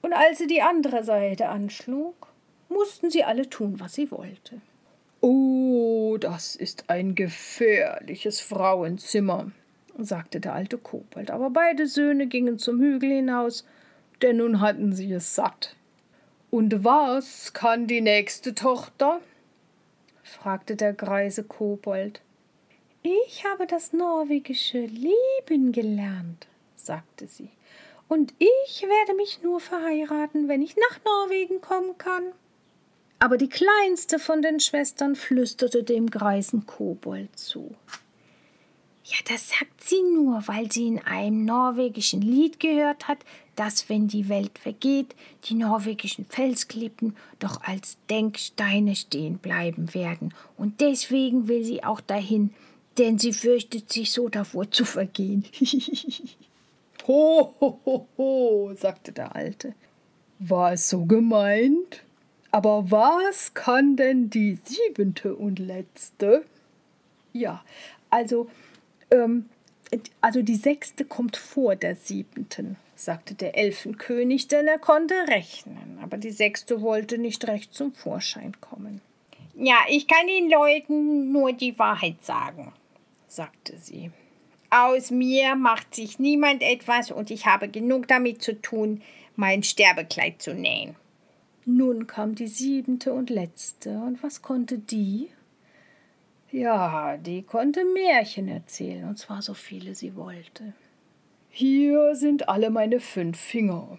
Und 0.00 0.14
als 0.14 0.38
sie 0.38 0.46
die 0.46 0.62
andere 0.62 1.04
Seite 1.04 1.50
anschlug, 1.50 2.28
mussten 2.70 3.10
sie 3.10 3.22
alle 3.22 3.50
tun, 3.50 3.78
was 3.78 3.94
sie 3.94 4.10
wollte. 4.10 4.62
Oh, 5.20 6.16
das 6.18 6.56
ist 6.56 6.84
ein 6.88 7.14
gefährliches 7.14 8.40
Frauenzimmer, 8.40 9.52
sagte 9.98 10.40
der 10.40 10.54
alte 10.54 10.78
Kobold. 10.78 11.30
Aber 11.30 11.50
beide 11.50 11.86
Söhne 11.86 12.26
gingen 12.26 12.58
zum 12.58 12.80
Hügel 12.80 13.10
hinaus, 13.10 13.66
denn 14.22 14.38
nun 14.38 14.60
hatten 14.60 14.92
sie 14.92 15.12
es 15.12 15.34
satt. 15.34 15.76
Und 16.50 16.84
was 16.84 17.52
kann 17.52 17.86
die 17.86 18.00
nächste 18.00 18.54
Tochter? 18.54 19.20
fragte 20.22 20.76
der 20.76 20.92
greise 20.92 21.44
Kobold. 21.44 22.20
Ich 23.02 23.44
habe 23.44 23.66
das 23.66 23.92
norwegische 23.92 24.80
Lieben 24.80 25.72
gelernt, 25.72 26.46
sagte 26.76 27.26
sie, 27.26 27.48
und 28.08 28.34
ich 28.38 28.82
werde 28.82 29.14
mich 29.14 29.42
nur 29.42 29.60
verheiraten, 29.60 30.48
wenn 30.48 30.62
ich 30.62 30.76
nach 30.76 30.98
Norwegen 31.04 31.60
kommen 31.60 31.96
kann. 31.96 32.24
Aber 33.20 33.36
die 33.36 33.50
kleinste 33.50 34.18
von 34.18 34.40
den 34.40 34.60
Schwestern 34.60 35.14
flüsterte 35.14 35.84
dem 35.84 36.10
greisen 36.10 36.66
Kobold 36.66 37.38
zu. 37.38 37.74
Ja, 39.04 39.16
das 39.28 39.50
sagt 39.50 39.84
sie 39.84 40.02
nur, 40.02 40.42
weil 40.46 40.72
sie 40.72 40.86
in 40.86 40.98
einem 41.00 41.44
norwegischen 41.44 42.22
Lied 42.22 42.60
gehört 42.60 43.08
hat, 43.08 43.18
dass, 43.56 43.90
wenn 43.90 44.08
die 44.08 44.30
Welt 44.30 44.58
vergeht, 44.58 45.14
die 45.44 45.54
norwegischen 45.54 46.24
Felsklippen 46.24 47.14
doch 47.38 47.60
als 47.62 47.98
Denksteine 48.08 48.96
stehen 48.96 49.36
bleiben 49.36 49.92
werden. 49.92 50.32
Und 50.56 50.80
deswegen 50.80 51.46
will 51.46 51.62
sie 51.62 51.84
auch 51.84 52.00
dahin, 52.00 52.54
denn 52.96 53.18
sie 53.18 53.34
fürchtet 53.34 53.92
sich 53.92 54.12
so 54.12 54.30
davor 54.30 54.70
zu 54.70 54.86
vergehen. 54.86 55.44
ho, 57.06 57.54
ho, 57.60 57.80
ho, 57.84 58.06
ho, 58.16 58.72
sagte 58.76 59.12
der 59.12 59.36
Alte. 59.36 59.74
War 60.38 60.72
es 60.72 60.88
so 60.88 61.04
gemeint? 61.04 62.02
Aber 62.52 62.90
was 62.90 63.54
kann 63.54 63.96
denn 63.96 64.30
die 64.30 64.58
siebente 64.64 65.34
und 65.34 65.58
letzte? 65.58 66.44
Ja, 67.32 67.62
also, 68.10 68.50
ähm, 69.10 69.48
also 70.20 70.42
die 70.42 70.56
sechste 70.56 71.04
kommt 71.04 71.36
vor 71.36 71.76
der 71.76 71.94
siebenten, 71.94 72.76
sagte 72.96 73.34
der 73.34 73.56
Elfenkönig, 73.56 74.48
denn 74.48 74.66
er 74.66 74.78
konnte 74.78 75.14
rechnen, 75.28 75.98
aber 76.02 76.16
die 76.16 76.32
sechste 76.32 76.82
wollte 76.82 77.18
nicht 77.18 77.46
recht 77.46 77.72
zum 77.72 77.92
Vorschein 77.92 78.60
kommen. 78.60 79.00
Ja, 79.54 79.76
ich 79.88 80.08
kann 80.08 80.26
den 80.26 80.50
Leuten 80.50 81.30
nur 81.30 81.52
die 81.52 81.78
Wahrheit 81.78 82.24
sagen, 82.24 82.72
sagte 83.28 83.76
sie. 83.78 84.10
Aus 84.70 85.10
mir 85.10 85.56
macht 85.56 85.94
sich 85.94 86.18
niemand 86.18 86.62
etwas 86.62 87.10
und 87.10 87.30
ich 87.30 87.46
habe 87.46 87.68
genug 87.68 88.08
damit 88.08 88.42
zu 88.42 88.60
tun, 88.60 89.02
mein 89.36 89.62
Sterbekleid 89.62 90.40
zu 90.40 90.54
nähen. 90.54 90.96
Nun 91.64 92.06
kam 92.06 92.34
die 92.34 92.46
siebente 92.46 93.12
und 93.12 93.30
letzte, 93.30 93.98
und 93.98 94.22
was 94.22 94.42
konnte 94.42 94.78
die? 94.78 95.28
Ja, 96.50 97.16
die 97.16 97.42
konnte 97.42 97.84
Märchen 97.84 98.48
erzählen, 98.48 99.08
und 99.08 99.18
zwar 99.18 99.42
so 99.42 99.54
viele 99.54 99.94
sie 99.94 100.16
wollte. 100.16 100.72
Hier 101.50 102.14
sind 102.14 102.48
alle 102.48 102.70
meine 102.70 103.00
fünf 103.00 103.38
Finger, 103.38 103.98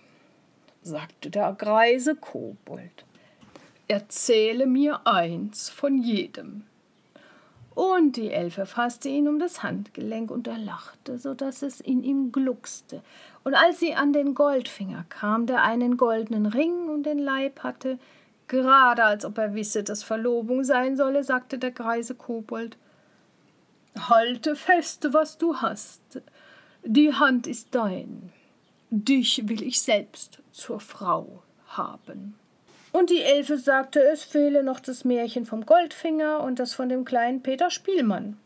sagte 0.81 1.29
der 1.29 1.53
greise 1.53 2.15
Kobold. 2.15 3.05
Erzähle 3.87 4.65
mir 4.65 5.05
eins 5.05 5.69
von 5.69 6.01
jedem. 6.01 6.63
Und 7.75 8.17
die 8.17 8.31
Elfe 8.31 8.65
fasste 8.65 9.09
ihn 9.09 9.27
um 9.27 9.39
das 9.39 9.63
Handgelenk 9.63 10.29
und 10.29 10.47
er 10.47 10.57
lachte, 10.57 11.19
so 11.19 11.33
dass 11.33 11.61
es 11.61 11.79
in 11.79 12.03
ihm 12.03 12.31
gluckste. 12.31 13.01
Und 13.43 13.55
als 13.55 13.79
sie 13.79 13.95
an 13.95 14.13
den 14.13 14.35
Goldfinger 14.35 15.05
kam, 15.09 15.47
der 15.47 15.63
einen 15.63 15.97
goldenen 15.97 16.45
Ring 16.45 16.89
um 16.89 17.03
den 17.03 17.19
Leib 17.19 17.61
hatte, 17.63 17.97
gerade 18.47 19.03
als 19.03 19.25
ob 19.25 19.37
er 19.37 19.55
wisse, 19.55 19.83
dass 19.83 20.03
Verlobung 20.03 20.63
sein 20.63 20.95
solle, 20.95 21.23
sagte 21.23 21.57
der 21.57 21.71
greise 21.71 22.15
Kobold 22.15 22.77
Halte 23.97 24.55
fest, 24.55 25.07
was 25.11 25.37
du 25.37 25.57
hast. 25.57 26.21
Die 26.83 27.13
Hand 27.13 27.45
ist 27.47 27.69
dein. 27.71 28.31
Dich 28.89 29.47
will 29.49 29.61
ich 29.63 29.81
selbst 29.81 30.39
zur 30.51 30.79
Frau 30.79 31.43
haben. 31.67 32.35
Und 32.91 33.09
die 33.09 33.21
Elfe 33.21 33.57
sagte, 33.57 34.01
es 34.01 34.23
fehle 34.23 34.63
noch 34.63 34.79
das 34.79 35.05
Märchen 35.05 35.45
vom 35.45 35.65
Goldfinger 35.65 36.41
und 36.41 36.59
das 36.59 36.73
von 36.73 36.89
dem 36.89 37.05
kleinen 37.05 37.41
Peter 37.41 37.69
Spielmann. 37.69 38.37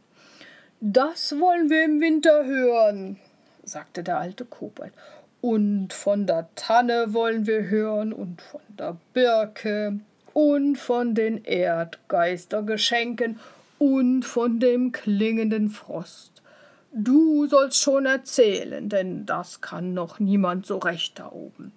Das 0.81 1.39
wollen 1.39 1.69
wir 1.69 1.83
im 1.83 1.99
Winter 1.99 2.45
hören, 2.45 3.17
sagte 3.65 4.03
der 4.03 4.19
alte 4.19 4.45
Kobold. 4.45 4.93
Und 5.41 5.93
von 5.93 6.25
der 6.25 6.47
Tanne 6.55 7.13
wollen 7.13 7.45
wir 7.45 7.69
hören 7.69 8.13
und 8.13 8.41
von 8.41 8.61
der 8.79 8.97
Birke 9.13 9.99
und 10.33 10.77
von 10.77 11.13
den 11.13 11.43
Erdgeistergeschenken 11.43 13.39
und 13.77 14.23
von 14.23 14.59
dem 14.59 14.91
klingenden 14.91 15.69
Frost. 15.69 16.41
Du 16.91 17.45
sollst 17.45 17.81
schon 17.81 18.05
erzählen, 18.05 18.89
denn 18.89 19.25
das 19.25 19.61
kann 19.61 19.93
noch 19.93 20.19
niemand 20.19 20.65
so 20.65 20.77
recht 20.77 21.19
da 21.19 21.31
oben. 21.31 21.73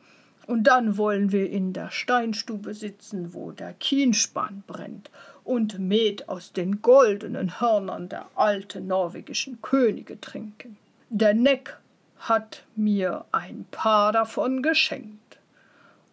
Und 0.46 0.62
dann 0.64 0.96
wollen 0.96 1.30
wir 1.30 1.50
in 1.50 1.72
der 1.72 1.90
Steinstube 1.90 2.72
sitzen, 2.72 3.34
wo 3.34 3.50
der 3.50 3.74
Kienspan 3.74 4.62
brennt 4.66 5.10
und 5.44 5.78
Met 5.78 6.28
aus 6.28 6.52
den 6.52 6.82
goldenen 6.82 7.60
Hörnern 7.60 8.08
der 8.08 8.26
alten 8.34 8.86
norwegischen 8.86 9.60
Könige 9.60 10.20
trinken. 10.20 10.78
Der 11.10 11.32
Neck 11.32 11.78
hat 12.18 12.64
mir 12.76 13.24
ein 13.32 13.64
paar 13.70 14.12
davon 14.12 14.62
geschenkt. 14.62 15.38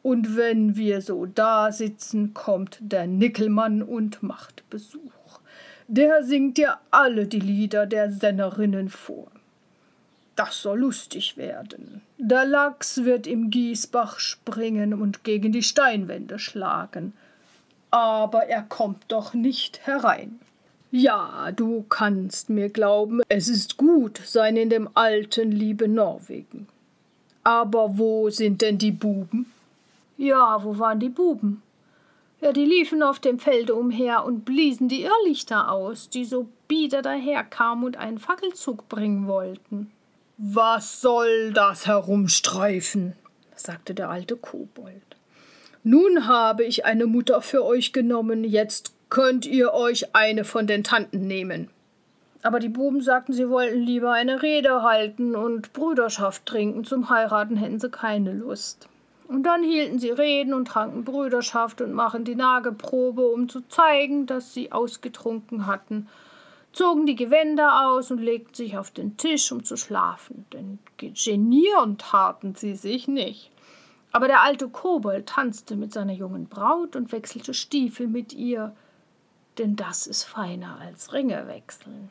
Und 0.01 0.37
wenn 0.37 0.77
wir 0.77 1.01
so 1.01 1.25
da 1.25 1.71
sitzen, 1.73 2.33
kommt 2.33 2.77
der 2.79 3.05
Nickelmann 3.05 3.81
und 3.81 4.23
macht 4.23 4.69
Besuch. 4.69 5.39
Der 5.87 6.23
singt 6.23 6.57
dir 6.57 6.77
alle 6.91 7.27
die 7.27 7.39
Lieder 7.41 7.85
der 7.87 8.09
Sennerinnen 8.09 8.89
vor. 8.89 9.27
Das 10.37 10.61
soll 10.61 10.79
lustig 10.79 11.35
werden. 11.35 12.01
Der 12.17 12.45
Lachs 12.45 13.03
wird 13.03 13.27
im 13.27 13.49
Gießbach 13.49 14.19
springen 14.19 14.93
und 14.93 15.25
gegen 15.25 15.51
die 15.51 15.63
Steinwände 15.63 16.39
schlagen. 16.39 17.13
Aber 17.91 18.45
er 18.45 18.63
kommt 18.63 19.03
doch 19.09 19.33
nicht 19.33 19.85
herein. 19.85 20.39
Ja, 20.91 21.51
du 21.51 21.83
kannst 21.89 22.49
mir 22.49 22.69
glauben, 22.69 23.21
es 23.27 23.47
ist 23.47 23.77
gut 23.77 24.21
sein 24.23 24.55
in 24.55 24.69
dem 24.69 24.89
alten, 24.93 25.51
liebe 25.51 25.87
Norwegen. 25.87 26.67
Aber 27.43 27.97
wo 27.97 28.29
sind 28.29 28.61
denn 28.61 28.77
die 28.77 28.91
Buben? 28.91 29.51
Ja, 30.17 30.63
wo 30.63 30.79
waren 30.79 30.99
die 30.99 31.09
Buben? 31.09 31.61
Ja, 32.41 32.51
die 32.51 32.65
liefen 32.65 33.03
auf 33.03 33.19
dem 33.19 33.39
Felde 33.39 33.75
umher 33.75 34.25
und 34.25 34.45
bliesen 34.45 34.87
die 34.87 35.03
Irrlichter 35.03 35.71
aus, 35.71 36.09
die 36.09 36.25
so 36.25 36.47
bieder 36.67 37.01
daherkamen 37.01 37.85
und 37.85 37.97
einen 37.97 38.19
Fackelzug 38.19 38.87
bringen 38.89 39.27
wollten. 39.27 39.91
Was 40.37 41.01
soll 41.01 41.53
das 41.53 41.87
Herumstreifen? 41.87 43.13
sagte 43.55 43.93
der 43.93 44.09
alte 44.09 44.35
Kobold. 44.35 45.01
Nun 45.83 46.27
habe 46.27 46.63
ich 46.63 46.83
eine 46.83 47.05
Mutter 47.05 47.41
für 47.41 47.63
euch 47.63 47.93
genommen, 47.93 48.43
jetzt 48.43 48.94
könnt 49.09 49.45
ihr 49.45 49.73
euch 49.73 50.15
eine 50.15 50.43
von 50.43 50.67
den 50.67 50.83
Tanten 50.83 51.27
nehmen. 51.27 51.69
Aber 52.41 52.59
die 52.59 52.69
Buben 52.69 53.01
sagten, 53.01 53.33
sie 53.33 53.49
wollten 53.49 53.81
lieber 53.81 54.11
eine 54.11 54.41
Rede 54.41 54.83
halten 54.83 55.35
und 55.35 55.73
Brüderschaft 55.73 56.45
trinken, 56.45 56.83
zum 56.83 57.09
Heiraten 57.09 57.55
hätten 57.55 57.79
sie 57.79 57.89
keine 57.89 58.33
Lust. 58.33 58.87
Und 59.27 59.43
dann 59.43 59.63
hielten 59.63 59.97
sie 59.97 60.11
Reden 60.11 60.53
und 60.53 60.67
tranken 60.67 61.03
Brüderschaft 61.03 61.81
und 61.81 61.93
machen 61.93 62.25
die 62.25 62.35
Nageprobe, 62.35 63.25
um 63.25 63.49
zu 63.49 63.61
zeigen, 63.61 64.27
dass 64.27 64.53
sie 64.53 64.71
ausgetrunken 64.71 65.65
hatten 65.65 66.07
zogen 66.75 67.05
die 67.05 67.15
Gewänder 67.15 67.87
aus 67.87 68.11
und 68.11 68.19
legten 68.19 68.53
sich 68.53 68.77
auf 68.77 68.91
den 68.91 69.17
Tisch, 69.17 69.51
um 69.51 69.63
zu 69.63 69.77
schlafen, 69.77 70.45
denn 70.51 70.79
genieren 70.97 71.97
taten 71.97 72.55
sie 72.55 72.75
sich 72.75 73.07
nicht. 73.07 73.49
Aber 74.11 74.27
der 74.27 74.43
alte 74.43 74.69
Kobold 74.69 75.27
tanzte 75.27 75.75
mit 75.75 75.93
seiner 75.93 76.13
jungen 76.13 76.47
Braut 76.47 76.95
und 76.95 77.11
wechselte 77.11 77.53
Stiefel 77.53 78.07
mit 78.07 78.33
ihr, 78.33 78.75
denn 79.57 79.75
das 79.75 80.07
ist 80.07 80.23
feiner 80.23 80.79
als 80.79 81.13
Ringe 81.13 81.47
wechseln. 81.47 82.09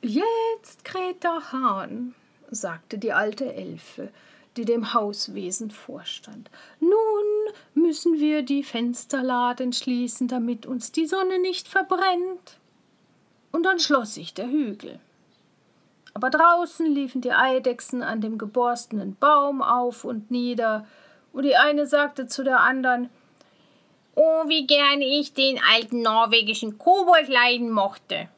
Jetzt 0.00 0.82
der 1.22 1.52
Hahn, 1.52 2.14
sagte 2.50 2.98
die 2.98 3.12
alte 3.12 3.52
Elfe, 3.54 4.10
die 4.56 4.64
dem 4.64 4.92
Hauswesen 4.92 5.70
vorstand. 5.70 6.50
Nun 6.80 7.54
müssen 7.74 8.18
wir 8.18 8.42
die 8.42 8.62
Fensterladen 8.62 9.72
schließen, 9.72 10.28
damit 10.28 10.66
uns 10.66 10.92
die 10.92 11.06
Sonne 11.06 11.38
nicht 11.38 11.68
verbrennt 11.68 12.58
und 13.52 13.64
dann 13.64 13.78
schloss 13.78 14.14
sich 14.14 14.34
der 14.34 14.48
Hügel. 14.48 14.98
Aber 16.14 16.28
draußen 16.30 16.86
liefen 16.86 17.20
die 17.22 17.32
Eidechsen 17.32 18.02
an 18.02 18.20
dem 18.20 18.36
geborstenen 18.36 19.16
Baum 19.16 19.62
auf 19.62 20.04
und 20.04 20.30
nieder, 20.30 20.86
und 21.32 21.44
die 21.44 21.56
eine 21.56 21.86
sagte 21.86 22.26
zu 22.26 22.44
der 22.44 22.60
anderen 22.60 23.08
Oh, 24.14 24.44
wie 24.46 24.66
gerne 24.66 25.04
ich 25.04 25.32
den 25.32 25.58
alten 25.72 26.02
norwegischen 26.02 26.78
Kobold 26.78 27.28
leiden 27.28 27.70
mochte. 27.70 28.28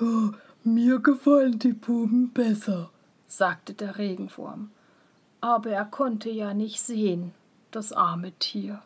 Oh, 0.00 0.30
mir 0.64 0.98
gefallen 0.98 1.58
die 1.58 1.72
Buben 1.72 2.30
besser, 2.32 2.90
sagte 3.28 3.74
der 3.74 3.98
Regenwurm. 3.98 4.70
Aber 5.40 5.70
er 5.70 5.84
konnte 5.84 6.30
ja 6.30 6.54
nicht 6.54 6.80
sehen, 6.80 7.32
das 7.70 7.92
arme 7.92 8.32
Tier. 8.32 8.82